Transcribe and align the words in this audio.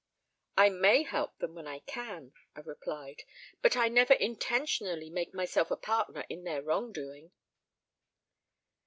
"I 0.57 0.69
may 0.71 1.03
help 1.03 1.37
them 1.37 1.53
when 1.53 1.67
I 1.67 1.81
can," 1.81 2.33
I 2.55 2.61
replied, 2.61 3.21
"but 3.61 3.77
I 3.77 3.87
never 3.87 4.15
intentionally 4.15 5.11
make 5.11 5.31
myself 5.31 5.69
a 5.69 5.77
partner 5.77 6.25
in 6.27 6.43
their 6.43 6.63
wrong 6.63 6.91
doing." 6.91 7.33